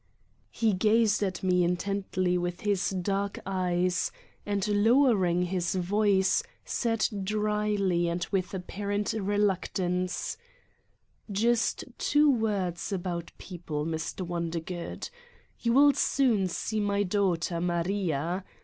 "He 0.49 0.73
gazed 0.73 1.21
at 1.21 1.43
me 1.43 1.63
intently 1.63 2.35
with 2.35 2.61
his 2.61 2.89
dark 2.89 3.39
eyes 3.45 4.11
and 4.47 4.67
lowering 4.67 5.43
his 5.43 5.75
voice 5.75 6.41
said 6.65 7.07
dryly 7.23 8.07
and 8.07 8.25
with 8.31 8.51
apparent 8.55 9.13
reluctance: 9.13 10.37
"Just 11.31 11.83
two 11.99 12.31
words 12.31 12.91
about 12.91 13.31
people, 13.37 13.85
Mr. 13.85 14.25
Wonder 14.25 14.59
good. 14.59 15.07
You 15.59 15.73
will 15.73 15.93
soon 15.93 16.47
see 16.47 16.79
my 16.79 17.03
daughter, 17.03 17.61
Maria. 17.61 18.43